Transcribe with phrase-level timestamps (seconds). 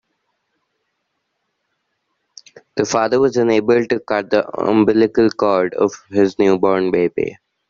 [2.75, 7.37] The father was unable to cut the umbilical cord of his newborn baby.